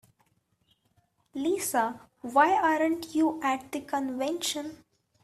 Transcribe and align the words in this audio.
Lisa, 1.35 2.09
why 2.23 2.53
aren't 2.53 3.13
you 3.13 3.39
at 3.43 3.71
the 3.71 3.81
convention? 3.81 4.83